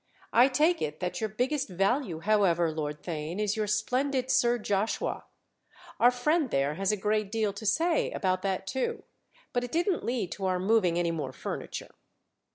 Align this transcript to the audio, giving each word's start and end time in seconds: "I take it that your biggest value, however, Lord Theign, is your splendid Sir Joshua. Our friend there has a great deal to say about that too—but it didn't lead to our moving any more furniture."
"I 0.33 0.47
take 0.47 0.81
it 0.81 0.99
that 0.99 1.21
your 1.21 1.29
biggest 1.29 1.69
value, 1.69 2.21
however, 2.21 2.71
Lord 2.71 3.03
Theign, 3.03 3.37
is 3.39 3.55
your 3.55 3.67
splendid 3.67 4.31
Sir 4.31 4.57
Joshua. 4.57 5.25
Our 5.99 6.09
friend 6.09 6.49
there 6.49 6.73
has 6.73 6.91
a 6.91 6.97
great 6.97 7.31
deal 7.31 7.53
to 7.53 7.67
say 7.67 8.09
about 8.09 8.41
that 8.41 8.65
too—but 8.65 9.63
it 9.63 9.71
didn't 9.71 10.03
lead 10.03 10.31
to 10.31 10.47
our 10.47 10.57
moving 10.59 10.97
any 10.97 11.11
more 11.11 11.31
furniture." 11.31 11.91